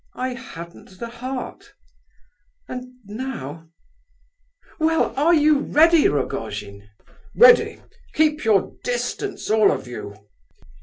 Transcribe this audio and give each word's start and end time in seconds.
I 0.15 0.29
hadn't 0.29 0.97
the 0.99 1.09
heart, 1.09 1.75
and 2.67 2.85
now—well, 3.05 3.69
are 5.15 5.33
you 5.35 5.59
ready, 5.59 6.07
Rogojin?" 6.07 6.89
"Ready—keep 7.35 8.43
your 8.43 8.73
distance, 8.83 9.51
all 9.51 9.71
of 9.71 9.85
you!" 9.87 10.15